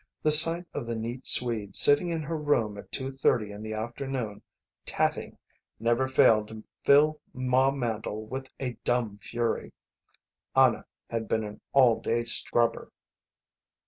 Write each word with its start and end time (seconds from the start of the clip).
The 0.23 0.31
sight 0.31 0.65
of 0.73 0.87
the 0.87 0.95
neat 0.95 1.27
Swede 1.27 1.75
sitting 1.75 2.09
in 2.09 2.23
her 2.23 2.35
room 2.35 2.75
at 2.75 2.91
two 2.91 3.11
thirty 3.11 3.51
in 3.51 3.61
the 3.61 3.73
afternoon, 3.75 4.41
tatting, 4.83 5.37
never 5.79 6.07
failed 6.07 6.47
to 6.47 6.63
fill 6.83 7.21
Ma 7.35 7.69
Mandle 7.69 8.25
with 8.25 8.49
a 8.59 8.71
dumb 8.83 9.19
fury. 9.19 9.73
Anna 10.55 10.87
had 11.11 11.27
been 11.27 11.43
an 11.43 11.61
all 11.71 12.01
day 12.01 12.23
scrubber. 12.23 12.91